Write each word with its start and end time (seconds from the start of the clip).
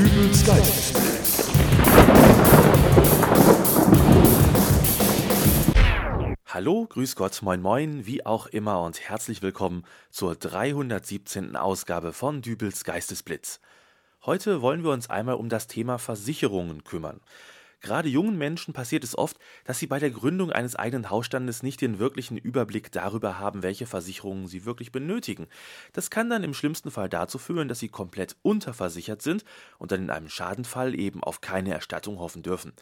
Dübels 0.00 0.46
Geistesblitz. 0.46 1.50
Hallo, 6.46 6.86
grüß 6.86 7.16
Gott, 7.16 7.42
moin 7.42 7.60
moin, 7.60 8.06
wie 8.06 8.24
auch 8.24 8.46
immer 8.46 8.80
und 8.80 8.98
herzlich 8.98 9.42
willkommen 9.42 9.84
zur 10.10 10.36
317. 10.36 11.54
Ausgabe 11.54 12.14
von 12.14 12.40
Dübels 12.40 12.84
Geistesblitz. 12.84 13.60
Heute 14.24 14.62
wollen 14.62 14.84
wir 14.84 14.90
uns 14.92 15.10
einmal 15.10 15.34
um 15.34 15.50
das 15.50 15.66
Thema 15.66 15.98
Versicherungen 15.98 16.82
kümmern. 16.82 17.20
Gerade 17.80 18.08
jungen 18.08 18.36
Menschen 18.36 18.74
passiert 18.74 19.04
es 19.04 19.16
oft, 19.16 19.38
dass 19.64 19.78
sie 19.78 19.86
bei 19.86 19.98
der 19.98 20.10
Gründung 20.10 20.52
eines 20.52 20.76
eigenen 20.76 21.08
Hausstandes 21.08 21.62
nicht 21.62 21.80
den 21.80 21.98
wirklichen 21.98 22.36
Überblick 22.36 22.92
darüber 22.92 23.38
haben, 23.38 23.62
welche 23.62 23.86
Versicherungen 23.86 24.48
sie 24.48 24.66
wirklich 24.66 24.92
benötigen. 24.92 25.46
Das 25.94 26.10
kann 26.10 26.28
dann 26.28 26.44
im 26.44 26.52
schlimmsten 26.52 26.90
Fall 26.90 27.08
dazu 27.08 27.38
führen, 27.38 27.68
dass 27.68 27.78
sie 27.78 27.88
komplett 27.88 28.36
unterversichert 28.42 29.22
sind 29.22 29.44
und 29.78 29.92
dann 29.92 30.02
in 30.02 30.10
einem 30.10 30.28
Schadenfall 30.28 30.94
eben 30.94 31.22
auf 31.24 31.40
keine 31.40 31.72
Erstattung 31.72 32.18
hoffen 32.18 32.42
dürfen. 32.42 32.72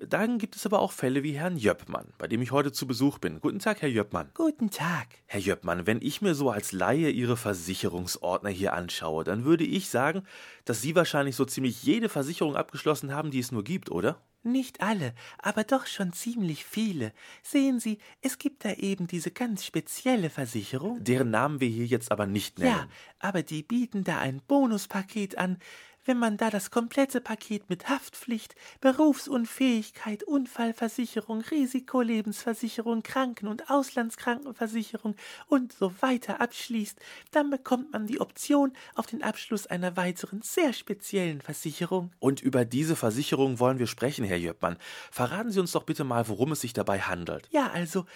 Dann 0.00 0.38
gibt 0.38 0.56
es 0.56 0.64
aber 0.64 0.80
auch 0.80 0.92
Fälle 0.92 1.22
wie 1.22 1.32
Herrn 1.32 1.58
Jöppmann, 1.58 2.14
bei 2.16 2.26
dem 2.26 2.40
ich 2.40 2.50
heute 2.50 2.72
zu 2.72 2.86
Besuch 2.86 3.18
bin. 3.18 3.40
Guten 3.40 3.58
Tag, 3.58 3.82
Herr 3.82 3.90
Jöppmann. 3.90 4.30
Guten 4.32 4.70
Tag. 4.70 5.08
Herr 5.26 5.40
Jöppmann, 5.40 5.86
wenn 5.86 6.00
ich 6.00 6.22
mir 6.22 6.34
so 6.34 6.50
als 6.50 6.72
Laie 6.72 7.10
Ihre 7.10 7.36
Versicherungsordner 7.36 8.50
hier 8.50 8.72
anschaue, 8.72 9.24
dann 9.24 9.44
würde 9.44 9.64
ich 9.64 9.90
sagen, 9.90 10.22
dass 10.64 10.80
Sie 10.80 10.94
wahrscheinlich 10.94 11.36
so 11.36 11.44
ziemlich 11.44 11.82
jede 11.82 12.08
Versicherung 12.08 12.56
abgeschlossen 12.56 13.14
haben, 13.14 13.30
die 13.30 13.40
es 13.40 13.52
nur 13.52 13.62
gibt, 13.62 13.90
oder? 13.90 14.22
Nicht 14.42 14.80
alle, 14.80 15.14
aber 15.38 15.64
doch 15.64 15.86
schon 15.86 16.12
ziemlich 16.12 16.64
viele. 16.64 17.12
Sehen 17.42 17.80
Sie, 17.80 17.98
es 18.22 18.38
gibt 18.38 18.64
da 18.64 18.72
eben 18.72 19.06
diese 19.06 19.32
ganz 19.32 19.64
spezielle 19.64 20.30
Versicherung. 20.30 21.02
Deren 21.02 21.30
Namen 21.30 21.60
wir 21.60 21.68
hier 21.68 21.86
jetzt 21.86 22.12
aber 22.12 22.26
nicht 22.26 22.58
nennen. 22.58 22.70
Ja, 22.70 22.88
aber 23.18 23.42
die 23.42 23.62
bieten 23.62 24.04
da 24.04 24.18
ein 24.18 24.40
Bonuspaket 24.46 25.36
an, 25.36 25.58
wenn 26.06 26.18
man 26.18 26.36
da 26.36 26.50
das 26.50 26.70
komplette 26.70 27.20
Paket 27.20 27.68
mit 27.68 27.88
Haftpflicht, 27.88 28.54
Berufsunfähigkeit, 28.80 30.22
Unfallversicherung, 30.22 31.42
Risikolebensversicherung, 31.42 33.02
Kranken- 33.02 33.48
und 33.48 33.68
Auslandskrankenversicherung 33.70 35.16
und 35.48 35.72
so 35.72 35.92
weiter 36.00 36.40
abschließt, 36.40 36.98
dann 37.32 37.50
bekommt 37.50 37.92
man 37.92 38.06
die 38.06 38.20
Option 38.20 38.72
auf 38.94 39.06
den 39.06 39.22
Abschluss 39.22 39.66
einer 39.66 39.96
weiteren 39.96 40.42
sehr 40.42 40.72
speziellen 40.72 41.40
Versicherung. 41.40 42.12
Und 42.20 42.40
über 42.40 42.64
diese 42.64 42.96
Versicherung 42.96 43.58
wollen 43.58 43.78
wir 43.78 43.86
sprechen, 43.86 44.24
Herr 44.24 44.38
Jöppmann. 44.38 44.78
Verraten 45.10 45.50
Sie 45.50 45.60
uns 45.60 45.72
doch 45.72 45.82
bitte 45.84 46.04
mal, 46.04 46.28
worum 46.28 46.52
es 46.52 46.60
sich 46.60 46.72
dabei 46.72 47.00
handelt. 47.00 47.48
Ja, 47.50 47.70
also, 47.70 48.06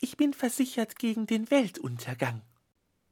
ich 0.00 0.16
bin 0.16 0.32
versichert 0.32 0.98
gegen 0.98 1.26
den 1.26 1.50
Weltuntergang. 1.50 2.42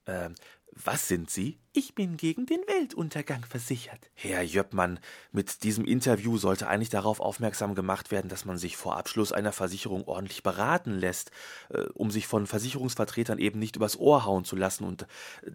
Ähm, 0.07 0.35
was 0.75 1.07
sind 1.07 1.31
Sie? 1.31 1.59
Ich 1.75 1.95
bin 1.95 2.19
gegen 2.19 2.45
den 2.45 2.61
Weltuntergang 2.67 3.47
versichert. 3.47 4.11
Herr 4.13 4.43
Jöppmann, 4.43 5.01
mit 5.31 5.63
diesem 5.63 5.87
Interview 5.87 6.37
sollte 6.37 6.69
eigentlich 6.69 6.91
darauf 6.91 7.19
aufmerksam 7.19 7.75
gemacht 7.75 8.11
werden, 8.11 8.29
dass 8.29 8.45
man 8.45 8.59
sich 8.59 8.77
vor 8.77 8.99
Abschluss 8.99 9.33
einer 9.33 9.53
Versicherung 9.53 10.07
ordentlich 10.07 10.43
beraten 10.43 10.93
lässt, 10.93 11.31
äh, 11.71 11.85
um 11.95 12.11
sich 12.11 12.27
von 12.27 12.47
Versicherungsvertretern 12.47 13.39
eben 13.39 13.59
nicht 13.59 13.77
übers 13.77 13.99
Ohr 13.99 14.27
hauen 14.27 14.45
zu 14.45 14.55
lassen. 14.55 14.85
Und 14.85 15.05
äh, 15.05 15.07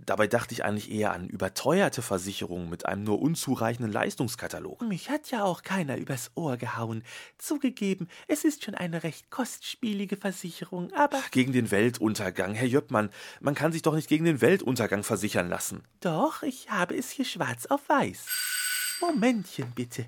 dabei 0.07 0.25
dachte 0.25 0.55
ich 0.55 0.65
eigentlich 0.65 0.89
eher 0.89 1.13
an 1.13 1.27
überteuerte 1.27 2.01
Versicherungen 2.01 2.67
mit 2.67 2.87
einem 2.87 3.03
nur 3.03 3.21
unzureichenden 3.21 3.93
Leistungskatalog. 3.93 4.81
Mich 4.81 5.11
hat 5.11 5.29
ja 5.29 5.43
auch 5.43 5.61
keiner 5.61 5.97
übers 5.97 6.31
Ohr 6.33 6.57
gehauen. 6.57 7.03
Zugegeben, 7.37 8.07
es 8.27 8.43
ist 8.43 8.63
schon 8.63 8.73
eine 8.73 9.03
recht 9.03 9.29
kostspielige 9.29 10.17
Versicherung, 10.17 10.91
aber. 10.93 11.21
Gegen 11.29 11.53
den 11.53 11.69
Weltuntergang, 11.69 12.55
Herr 12.55 12.65
Jöppmann, 12.65 13.11
man 13.39 13.53
kann 13.53 13.71
sich 13.71 13.83
doch 13.83 13.93
nicht 13.93 14.09
gegen 14.09 14.25
den 14.25 14.41
Weltuntergang 14.41 15.03
versichern 15.03 15.47
lassen. 15.47 15.83
Doch, 16.06 16.06
ich 16.41 16.69
habe 16.69 16.95
es 16.95 17.11
hier 17.11 17.25
schwarz 17.25 17.65
auf 17.65 17.89
weiß. 17.89 18.97
Momentchen 19.01 19.71
bitte. 19.75 20.05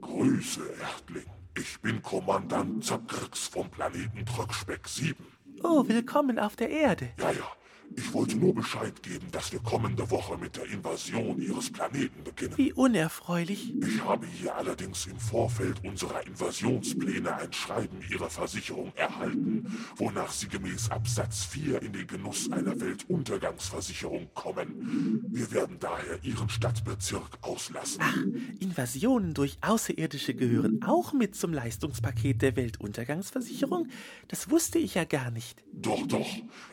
Grüße, 0.00 0.62
Erdling. 0.80 1.26
Ich 1.56 1.80
bin 1.80 2.00
Kommandant 2.00 2.84
Zakrix 2.84 3.48
vom 3.48 3.68
Planeten 3.70 4.24
Tröckspeck 4.24 4.86
7. 4.86 5.16
Oh, 5.64 5.88
willkommen 5.88 6.38
auf 6.38 6.54
der 6.54 6.70
Erde. 6.70 7.10
Ja, 7.18 7.32
ja. 7.32 7.52
Ich 7.96 8.12
wollte 8.12 8.36
nur 8.36 8.54
Bescheid 8.54 9.02
geben, 9.02 9.26
dass 9.32 9.52
wir 9.52 9.60
kommende 9.60 10.10
Woche 10.10 10.38
mit 10.38 10.56
der 10.56 10.66
Invasion 10.66 11.40
Ihres 11.40 11.70
Planeten 11.70 12.22
beginnen. 12.22 12.56
Wie 12.56 12.72
unerfreulich. 12.72 13.74
Ich 13.80 14.02
habe 14.04 14.26
hier 14.26 14.54
allerdings 14.56 15.06
im 15.06 15.18
Vorfeld 15.18 15.84
unserer 15.84 16.26
Invasionspläne 16.26 17.34
ein 17.34 17.52
Schreiben 17.52 17.98
Ihrer 18.10 18.30
Versicherung 18.30 18.92
erhalten, 18.94 19.66
wonach 19.96 20.30
Sie 20.30 20.48
gemäß 20.48 20.90
Absatz 20.90 21.44
4 21.44 21.82
in 21.82 21.92
den 21.92 22.06
Genuss 22.06 22.50
einer 22.52 22.80
Weltuntergangsversicherung 22.80 24.30
kommen. 24.34 25.24
Wir 25.28 25.50
werden 25.52 25.78
daher 25.80 26.22
Ihren 26.22 26.48
Stadtbezirk 26.48 27.38
auslassen. 27.42 28.00
Ach, 28.02 28.16
Invasionen 28.60 29.34
durch 29.34 29.58
Außerirdische 29.60 30.34
gehören 30.34 30.82
auch 30.84 31.12
mit 31.12 31.34
zum 31.34 31.52
Leistungspaket 31.52 32.42
der 32.42 32.56
Weltuntergangsversicherung? 32.56 33.88
Das 34.28 34.50
wusste 34.50 34.78
ich 34.78 34.94
ja 34.94 35.04
gar 35.04 35.30
nicht. 35.30 35.62
Doch, 35.72 36.06
doch. 36.06 36.28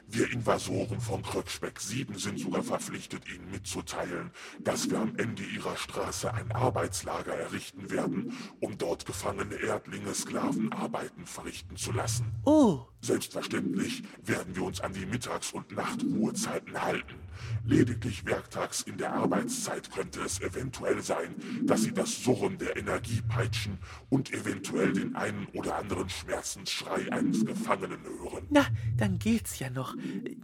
Wir 0.07 0.31
Invasoren 0.31 0.99
von 1.05 1.21
Kröckspeck 1.21 1.79
7 1.79 2.17
sind 2.17 2.39
sogar 2.39 2.63
verpflichtet, 2.63 3.29
Ihnen 3.29 3.51
mitzuteilen, 3.51 4.31
dass 4.59 4.89
wir 4.89 4.99
am 4.99 5.16
Ende 5.17 5.43
Ihrer 5.43 5.77
Straße 5.77 6.33
ein 6.33 6.51
Arbeitslager 6.51 7.35
errichten 7.35 7.91
werden, 7.91 8.35
um 8.59 8.77
dort 8.77 9.05
gefangene 9.05 9.55
Erdlinge 9.55 10.16
Sklavenarbeiten 10.16 11.27
verrichten 11.27 11.77
zu 11.77 11.91
lassen. 11.91 12.33
Oh, 12.43 12.88
Selbstverständlich 13.01 14.01
werden 14.23 14.55
wir 14.55 14.63
uns 14.63 14.81
an 14.81 14.93
die 14.93 15.05
Mittags- 15.05 15.53
und 15.53 15.71
Nachtruhezeiten 15.71 16.81
halten. 16.81 17.24
Lediglich 17.66 18.25
werktags 18.25 18.81
in 18.81 18.97
der 18.97 19.13
Arbeitszeit 19.13 19.91
könnte 19.91 20.22
es 20.22 20.41
eventuell 20.41 21.01
sein, 21.01 21.35
dass 21.63 21.84
Sie 21.84 21.94
das 21.94 22.23
Surren 22.23 22.57
der 22.57 22.78
Energiepeitschen 22.78 23.78
und 24.09 24.34
eventuell 24.34 24.94
den 24.94 25.16
einen 25.16 25.47
oder 25.53 25.75
anderen 25.75 26.09
Schmerzensschrei 26.09 27.12
eines 27.12 27.46
Gefangenen 27.46 28.00
hören. 28.03 28.46
na, 28.50 28.66
dann 28.97 29.19
geht's 29.19 29.59
ja 29.59 29.69
noch. 29.69 29.96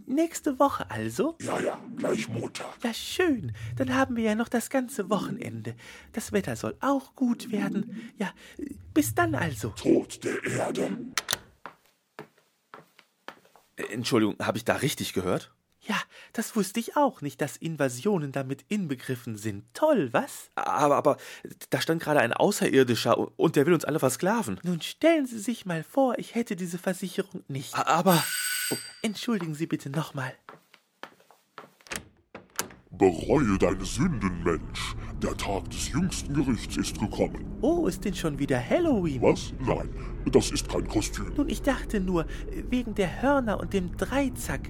Nächste 0.06 0.58
Woche 0.58 0.90
also? 0.90 1.36
Ja, 1.40 1.60
ja, 1.60 1.78
gleich 1.96 2.28
Montag. 2.28 2.82
Ja, 2.82 2.92
schön. 2.92 3.52
Dann 3.76 3.94
haben 3.94 4.16
wir 4.16 4.24
ja 4.24 4.34
noch 4.34 4.48
das 4.48 4.70
ganze 4.70 5.10
Wochenende. 5.10 5.74
Das 6.12 6.32
Wetter 6.32 6.56
soll 6.56 6.76
auch 6.80 7.14
gut 7.14 7.50
werden. 7.52 8.12
Ja, 8.18 8.32
bis 8.94 9.14
dann 9.14 9.34
also. 9.34 9.70
Tod 9.70 10.22
der 10.24 10.42
Erde. 10.44 10.90
Äh, 13.76 13.92
Entschuldigung, 13.92 14.36
habe 14.40 14.58
ich 14.58 14.64
da 14.64 14.76
richtig 14.76 15.12
gehört? 15.12 15.52
Ja, 15.84 15.96
das 16.32 16.54
wusste 16.54 16.78
ich 16.78 16.96
auch 16.96 17.22
nicht, 17.22 17.40
dass 17.40 17.56
Invasionen 17.56 18.30
damit 18.30 18.64
inbegriffen 18.68 19.36
sind. 19.36 19.64
Toll, 19.74 20.10
was? 20.12 20.50
Aber, 20.54 20.96
aber, 20.96 21.16
da 21.70 21.80
stand 21.80 22.00
gerade 22.00 22.20
ein 22.20 22.32
Außerirdischer 22.32 23.18
und 23.38 23.56
der 23.56 23.66
will 23.66 23.74
uns 23.74 23.84
alle 23.84 23.98
versklaven. 23.98 24.60
Nun 24.62 24.80
stellen 24.80 25.26
Sie 25.26 25.40
sich 25.40 25.66
mal 25.66 25.82
vor, 25.82 26.18
ich 26.18 26.36
hätte 26.36 26.54
diese 26.54 26.78
Versicherung 26.78 27.42
nicht. 27.48 27.74
Aber, 27.74 28.22
Oh, 28.70 28.76
entschuldigen 29.02 29.54
Sie 29.54 29.66
bitte 29.66 29.90
nochmal. 29.90 30.32
Bereue 32.90 33.58
deine 33.58 33.84
Sünden, 33.84 34.44
Mensch. 34.44 34.94
Der 35.22 35.36
Tag 35.36 35.70
des 35.70 35.88
jüngsten 35.90 36.34
Gerichts 36.34 36.76
ist 36.76 36.98
gekommen. 36.98 37.56
Oh, 37.60 37.86
ist 37.86 38.04
denn 38.04 38.14
schon 38.14 38.38
wieder 38.38 38.58
Halloween? 38.58 39.22
Was? 39.22 39.52
Nein, 39.60 39.88
das 40.26 40.50
ist 40.50 40.68
kein 40.68 40.86
Kostüm. 40.86 41.32
Nun, 41.36 41.48
ich 41.48 41.62
dachte 41.62 42.00
nur, 42.00 42.26
wegen 42.70 42.94
der 42.94 43.22
Hörner 43.22 43.60
und 43.60 43.72
dem 43.72 43.96
Dreizack. 43.96 44.68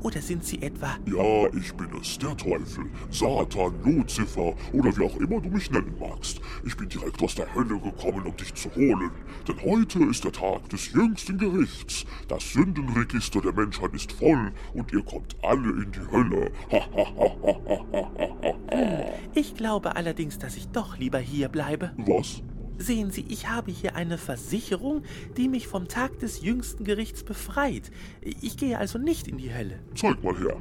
Oder 0.00 0.20
sind 0.20 0.44
Sie 0.44 0.62
etwa. 0.62 0.96
Ja, 1.06 1.46
ich 1.58 1.72
bin 1.74 1.88
es, 2.00 2.18
der 2.18 2.36
Teufel, 2.36 2.86
Satan, 3.10 3.74
Luzifer 3.84 4.54
oder 4.72 4.96
wie 4.96 5.04
auch 5.04 5.16
immer 5.16 5.40
du 5.40 5.48
mich 5.48 5.70
nennen 5.70 5.94
magst. 5.98 6.40
Ich 6.64 6.76
bin 6.76 6.88
direkt 6.88 7.22
aus 7.22 7.34
der 7.34 7.52
Hölle 7.54 7.78
gekommen, 7.80 8.26
um 8.26 8.36
dich 8.36 8.54
zu 8.54 8.68
holen. 8.74 9.10
Denn 9.48 9.60
heute 9.62 10.04
ist 10.04 10.24
der 10.24 10.32
Tag 10.32 10.68
des 10.68 10.92
jüngsten 10.92 11.38
Gerichts. 11.38 12.04
Das 12.28 12.52
Sündenregister 12.52 13.40
der 13.40 13.52
Menschheit 13.52 13.94
ist 13.94 14.12
voll 14.12 14.52
und 14.74 14.92
ihr 14.92 15.02
kommt 15.02 15.36
alle 15.42 15.70
in 15.70 15.92
die 15.92 16.12
Hölle. 16.12 16.50
Ha, 16.70 16.80
ha, 16.94 17.06
ha, 17.16 17.36
ha, 17.42 17.60
ha, 17.66 17.84
ha, 17.92 18.54
ha. 18.72 19.06
Ich 19.34 19.54
glaube 19.54 19.96
allerdings, 19.96 20.38
dass 20.38 20.56
ich 20.56 20.68
doch 20.68 20.98
lieber 20.98 21.18
hier 21.18 21.48
bleibe. 21.48 21.92
Was? 21.98 22.42
Sehen 22.78 23.10
Sie, 23.10 23.24
ich 23.28 23.48
habe 23.48 23.70
hier 23.70 23.96
eine 23.96 24.18
Versicherung, 24.18 25.02
die 25.36 25.48
mich 25.48 25.66
vom 25.66 25.88
Tag 25.88 26.18
des 26.18 26.42
jüngsten 26.42 26.84
Gerichts 26.84 27.22
befreit. 27.24 27.90
Ich 28.20 28.56
gehe 28.56 28.78
also 28.78 28.98
nicht 28.98 29.28
in 29.28 29.38
die 29.38 29.52
Hölle. 29.54 29.80
Zeig 29.94 30.22
mal 30.22 30.36
her. 30.38 30.56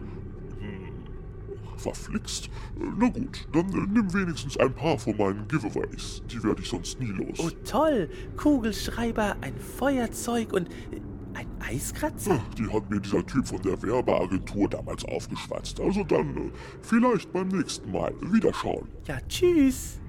Hm, 0.59 1.77
Verflixt. 1.77 2.49
Na 2.97 3.09
gut, 3.09 3.47
dann 3.51 3.69
äh, 3.69 3.87
nimm 3.91 4.13
wenigstens 4.13 4.57
ein 4.57 4.73
paar 4.73 4.97
von 4.97 5.17
meinen 5.17 5.47
Giveaways. 5.47 6.23
Die 6.31 6.41
werde 6.43 6.61
ich 6.61 6.69
sonst 6.69 6.99
nie 6.99 7.11
los. 7.11 7.37
Oh 7.39 7.49
toll, 7.65 8.09
Kugelschreiber, 8.37 9.35
ein 9.41 9.57
Feuerzeug 9.57 10.53
und 10.53 10.69
ein 11.33 11.47
Eiskratzer? 11.59 12.39
Ach, 12.41 12.53
Die 12.55 12.67
hat 12.71 12.89
mir 12.89 13.01
dieser 13.01 13.25
Typ 13.25 13.45
von 13.45 13.61
der 13.61 13.81
Werbeagentur 13.81 14.69
damals 14.69 15.03
aufgeschwatzt. 15.03 15.81
Also 15.81 16.03
dann 16.05 16.37
äh, 16.37 16.51
vielleicht 16.81 17.31
beim 17.33 17.49
nächsten 17.49 17.91
Mal. 17.91 18.13
Wiederschauen. 18.21 18.87
Ja, 19.05 19.17
tschüss. 19.27 19.99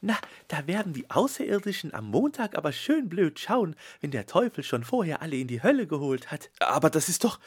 Na, 0.00 0.16
da 0.48 0.66
werden 0.66 0.92
die 0.92 1.10
Außerirdischen 1.10 1.94
am 1.94 2.10
Montag 2.10 2.56
aber 2.56 2.72
schön 2.72 3.08
blöd 3.08 3.38
schauen, 3.38 3.74
wenn 4.00 4.10
der 4.10 4.26
Teufel 4.26 4.62
schon 4.62 4.84
vorher 4.84 5.22
alle 5.22 5.36
in 5.36 5.48
die 5.48 5.62
Hölle 5.62 5.86
geholt 5.86 6.30
hat. 6.30 6.50
Aber 6.60 6.90
das 6.90 7.08
ist 7.08 7.24
doch. 7.24 7.40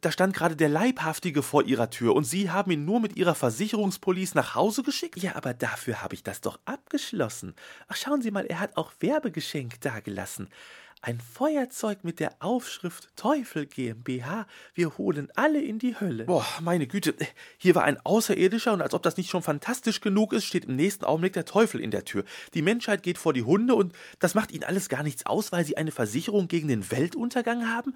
Da 0.00 0.10
stand 0.10 0.34
gerade 0.34 0.56
der 0.56 0.68
Leibhaftige 0.68 1.42
vor 1.42 1.64
Ihrer 1.64 1.90
Tür 1.90 2.14
und 2.14 2.24
Sie 2.24 2.50
haben 2.50 2.70
ihn 2.70 2.84
nur 2.84 3.00
mit 3.00 3.16
Ihrer 3.16 3.34
Versicherungspolice 3.34 4.34
nach 4.34 4.54
Hause 4.54 4.82
geschickt? 4.82 5.22
Ja, 5.22 5.36
aber 5.36 5.54
dafür 5.54 6.02
habe 6.02 6.14
ich 6.14 6.22
das 6.22 6.40
doch 6.40 6.58
abgeschlossen. 6.64 7.54
Ach, 7.88 7.96
schauen 7.96 8.22
Sie 8.22 8.30
mal, 8.30 8.46
er 8.46 8.60
hat 8.60 8.76
auch 8.76 8.92
Werbegeschenk 9.00 9.80
dagelassen. 9.80 10.48
Ein 11.02 11.18
Feuerzeug 11.18 12.04
mit 12.04 12.20
der 12.20 12.34
Aufschrift 12.40 13.16
Teufel 13.16 13.64
GmbH. 13.64 14.46
Wir 14.74 14.98
holen 14.98 15.28
alle 15.34 15.58
in 15.58 15.78
die 15.78 15.98
Hölle. 15.98 16.26
Boah, 16.26 16.44
meine 16.60 16.86
Güte. 16.86 17.14
Hier 17.56 17.74
war 17.74 17.84
ein 17.84 17.98
Außerirdischer 18.04 18.74
und 18.74 18.82
als 18.82 18.92
ob 18.92 19.02
das 19.02 19.16
nicht 19.16 19.30
schon 19.30 19.42
fantastisch 19.42 20.02
genug 20.02 20.34
ist, 20.34 20.44
steht 20.44 20.66
im 20.66 20.76
nächsten 20.76 21.06
Augenblick 21.06 21.32
der 21.32 21.46
Teufel 21.46 21.80
in 21.80 21.90
der 21.90 22.04
Tür. 22.04 22.24
Die 22.52 22.60
Menschheit 22.60 23.02
geht 23.02 23.16
vor 23.16 23.32
die 23.32 23.44
Hunde 23.44 23.74
und 23.76 23.94
das 24.18 24.34
macht 24.34 24.52
ihnen 24.52 24.64
alles 24.64 24.90
gar 24.90 25.02
nichts 25.02 25.24
aus, 25.24 25.52
weil 25.52 25.64
sie 25.64 25.78
eine 25.78 25.90
Versicherung 25.90 26.48
gegen 26.48 26.68
den 26.68 26.90
Weltuntergang 26.90 27.66
haben? 27.70 27.94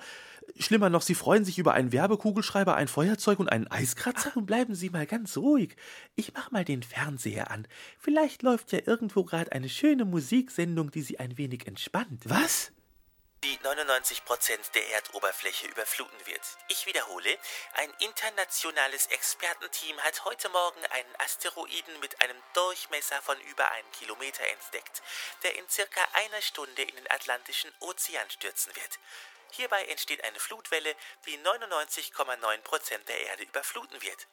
Schlimmer 0.59 0.89
noch, 0.89 1.03
sie 1.03 1.15
freuen 1.15 1.45
sich 1.45 1.59
über 1.59 1.75
einen 1.75 1.93
Werbekugelschreiber, 1.93 2.75
ein 2.75 2.89
Feuerzeug 2.89 3.39
und 3.39 3.51
einen 3.51 3.71
Eiskratzer? 3.71 4.31
Ach, 4.31 4.37
nun 4.37 4.47
bleiben 4.47 4.75
Sie 4.75 4.89
mal 4.89 5.05
ganz 5.05 5.37
ruhig. 5.37 5.77
Ich 6.17 6.33
mach 6.33 6.51
mal 6.53 6.65
den 6.65 6.83
Fernseher 6.83 7.51
an. 7.51 7.69
Vielleicht 7.99 8.43
läuft 8.43 8.73
ja 8.73 8.79
irgendwo 8.87 9.25
gerade 9.25 9.53
eine 9.53 9.69
schöne 9.69 10.07
Musiksendung, 10.07 10.91
die 10.91 11.03
Sie 11.03 11.19
ein 11.19 11.37
wenig 11.37 11.67
entspannt. 11.67 12.23
Was? 12.25 12.73
Die 13.45 13.59
99 13.63 14.25
Prozent 14.25 14.75
der 14.75 14.89
Erdoberfläche 14.89 15.67
überfluten 15.67 16.27
wird. 16.27 16.41
Ich 16.69 16.87
wiederhole, 16.87 17.39
ein 17.75 17.93
internationales 17.99 19.05
Expertenteam 19.09 20.01
hat 20.03 20.25
heute 20.25 20.49
Morgen 20.49 20.83
einen 20.87 21.15
Asteroiden 21.19 22.01
mit 22.01 22.23
einem 22.23 22.43
Durchmesser 22.55 23.21
von 23.21 23.39
über 23.43 23.71
einem 23.71 23.93
Kilometer 23.93 24.47
entdeckt, 24.47 25.03
der 25.43 25.57
in 25.57 25.69
circa 25.69 26.01
einer 26.15 26.41
Stunde 26.41 26.83
in 26.85 26.97
den 26.97 27.11
Atlantischen 27.11 27.71
Ozean 27.81 28.31
stürzen 28.31 28.75
wird. 28.77 28.99
Hierbei 29.51 29.85
entsteht 29.89 30.25
eine 30.25 30.41
Flutwelle, 30.41 30.97
die 31.27 31.37
99,9 31.37 32.59
Prozent 32.63 33.07
der 33.11 33.21
Erde 33.27 33.43
überfluten 33.43 34.01
wird. 34.01 34.27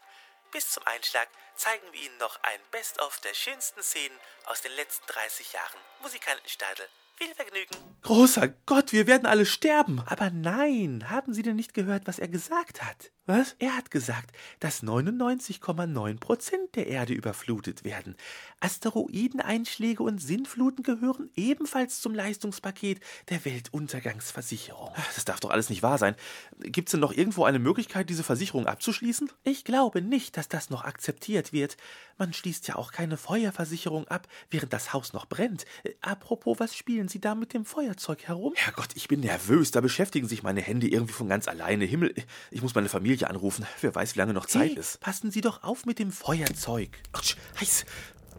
Bis 0.52 0.72
zum 0.72 0.88
Einschlag 0.88 1.28
zeigen 1.58 1.92
wir 1.92 2.00
Ihnen 2.00 2.18
noch 2.18 2.42
ein 2.44 2.62
Best-of 2.72 3.20
der 3.20 3.34
schönsten 3.34 3.84
Szenen 3.84 4.18
aus 4.46 4.62
den 4.62 4.72
letzten 4.72 5.06
30 5.08 5.52
Jahren. 5.52 5.80
Musikantenstadel 6.00 6.90
viel 7.22 7.36
Vergnügen. 7.36 7.76
Großer 8.02 8.48
Gott, 8.66 8.94
wir 8.94 9.06
werden 9.08 9.26
alle 9.26 9.46
sterben. 9.46 10.02
Aber 10.06 10.32
nein, 10.32 11.10
haben 11.10 11.34
Sie 11.34 11.44
denn 11.44 11.56
nicht 11.56 11.74
gehört, 11.74 12.08
was 12.08 12.20
er 12.20 12.28
gesagt 12.28 12.84
hat? 12.84 13.12
Was? 13.28 13.56
Er 13.60 13.78
hat 13.78 13.92
gesagt, 13.92 14.32
dass 14.60 14.82
99,9 14.82 16.20
Prozent 16.20 16.76
der 16.76 16.88
Erde 16.88 17.14
überflutet 17.14 17.84
werden. 17.84 18.16
Asteroideneinschläge 18.62 20.02
und 20.02 20.18
Sinnfluten 20.18 20.84
gehören 20.84 21.30
ebenfalls 21.36 22.02
zum 22.02 22.16
Leistungspaket 22.16 23.00
der 23.30 23.46
Weltuntergangsversicherung. 23.46 24.92
Das 25.16 25.26
darf 25.26 25.40
doch 25.40 25.52
alles 25.52 25.70
nicht 25.70 25.84
wahr 25.84 26.00
sein. 26.00 26.16
Gibt 26.60 26.90
es 26.90 26.92
denn 26.92 27.00
noch 27.00 27.14
irgendwo 27.14 27.44
eine 27.44 27.60
Möglichkeit, 27.60 28.10
diese 28.10 28.24
Versicherung 28.24 28.66
abzuschließen? 28.66 29.30
Ich 29.44 29.66
glaube 29.66 30.02
nicht, 30.02 30.36
dass 30.36 30.48
das 30.48 30.72
noch 30.72 30.84
akzeptiert 30.84 31.54
wird. 31.54 31.78
Man 32.18 32.34
schließt 32.34 32.68
ja 32.68 32.76
auch 32.76 32.92
keine 32.92 33.18
Feuerversicherung 33.18 34.08
ab, 34.08 34.28
während 34.50 34.74
das 34.74 34.94
Haus 34.94 35.14
noch 35.14 35.28
brennt. 35.28 35.66
Apropos, 36.02 36.60
was 36.60 36.76
spielen 36.76 37.08
Sie 37.08 37.20
da 37.20 37.36
mit 37.36 37.54
dem 37.54 37.66
Feuerzeug 37.66 38.28
herum? 38.28 38.54
Herrgott, 38.56 38.90
ich 38.96 39.08
bin 39.08 39.20
nervös. 39.20 39.70
Da 39.70 39.82
beschäftigen 39.82 40.28
sich 40.28 40.42
meine 40.42 40.62
Hände 40.62 40.88
irgendwie 40.88 41.14
von 41.14 41.30
ganz 41.30 41.48
alleine. 41.48 41.86
Himmel, 41.86 42.14
ich 42.50 42.62
muss 42.62 42.74
meine 42.74 42.90
Familie 42.90 43.11
anrufen. 43.28 43.66
Wer 43.82 43.94
weiß, 43.94 44.16
wie 44.16 44.20
lange 44.20 44.34
noch 44.34 44.46
Zeit 44.46 44.72
hey, 44.72 44.78
ist. 44.78 45.00
Passen 45.00 45.32
Sie 45.32 45.42
doch 45.42 45.64
auf 45.64 45.86
mit 45.86 46.00
dem 46.00 46.12
Feuerzeug. 46.12 46.98
Autsch, 47.14 47.36
heiß. 47.60 47.86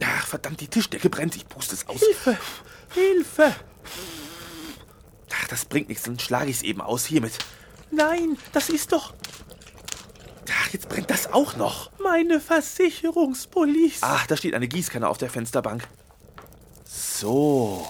Ach, 0.05 0.27
verdammt, 0.27 0.61
die 0.61 0.69
Tischdecke 0.69 1.09
brennt. 1.11 1.37
Ich 1.37 1.49
puste 1.49 1.75
es 1.75 1.87
aus. 1.89 2.01
Hilfe! 2.01 2.39
Hilfe! 2.95 3.55
Ach, 5.35 5.49
das 5.49 5.65
bringt 5.65 5.89
nichts. 5.89 6.05
Dann 6.05 6.19
schlage 6.19 6.51
ich 6.51 6.57
es 6.57 6.63
eben 6.63 6.81
aus 6.81 7.07
hiermit. 7.07 7.39
Nein, 7.91 8.39
das 8.53 8.69
ist 8.69 8.93
doch. 8.93 9.15
Ach, 10.51 10.69
jetzt 10.73 10.89
brennt 10.89 11.11
das 11.11 11.33
auch 11.33 11.57
noch. 11.57 11.91
Meine 12.03 12.41
Versicherungspolice. 12.41 14.01
Ach, 14.03 14.27
da 14.27 14.37
steht 14.37 14.55
eine 14.55 14.69
Gießkanne 14.69 15.09
auf 15.09 15.19
der 15.19 15.31
Fensterbank. 15.31 15.87
So. 16.85 17.87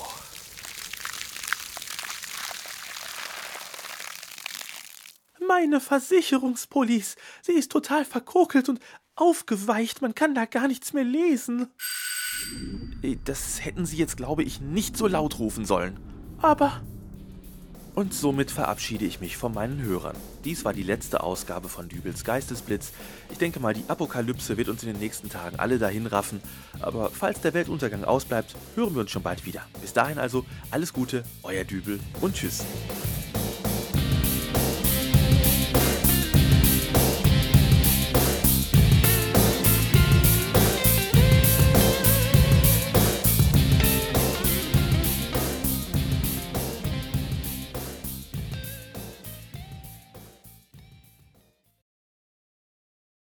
Meine 5.54 5.81
Versicherungspolice. 5.81 7.16
Sie 7.43 7.52
ist 7.52 7.70
total 7.70 8.06
verkokelt 8.06 8.70
und 8.70 8.81
aufgeweicht. 9.16 10.00
Man 10.00 10.14
kann 10.14 10.34
da 10.34 10.46
gar 10.46 10.66
nichts 10.66 10.94
mehr 10.94 11.04
lesen. 11.04 11.66
Das 13.26 13.62
hätten 13.62 13.84
Sie 13.84 13.99
jetzt, 13.99 14.16
glaube 14.16 14.44
ich, 14.44 14.62
nicht 14.62 14.96
so 14.96 15.06
laut 15.06 15.38
rufen 15.38 15.66
sollen. 15.66 16.00
Aber 16.40 16.81
Und 17.94 18.14
somit 18.14 18.50
verabschiede 18.50 19.04
ich 19.04 19.20
mich 19.20 19.37
von 19.37 19.52
meinen 19.52 19.82
Hörern. 19.82 20.16
Dies 20.46 20.64
war 20.64 20.72
die 20.72 20.82
letzte 20.82 21.22
Ausgabe 21.22 21.69
von 21.69 21.87
Dübels 21.90 22.25
Geistesblitz. 22.25 22.93
Ich 23.31 23.37
denke 23.37 23.60
mal, 23.60 23.75
die 23.75 23.84
Apokalypse 23.88 24.56
wird 24.56 24.70
uns 24.70 24.82
in 24.82 24.88
den 24.88 25.00
nächsten 25.00 25.28
Tagen 25.28 25.58
alle 25.58 25.78
dahin 25.78 26.06
raffen. 26.06 26.40
Aber 26.81 27.10
falls 27.10 27.43
der 27.43 27.52
Weltuntergang 27.52 28.05
ausbleibt, 28.05 28.56
hören 28.75 28.94
wir 28.94 29.02
uns 29.02 29.10
schon 29.10 29.22
bald 29.22 29.44
wieder. 29.44 29.66
Bis 29.82 29.93
dahin 29.93 30.19
also, 30.19 30.46
alles 30.70 30.94
Gute, 30.94 31.25
euer 31.43 31.64
Dübel 31.64 32.00
und 32.22 32.37
tschüss. 32.37 32.64